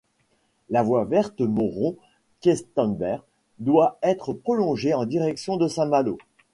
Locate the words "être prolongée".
4.01-4.95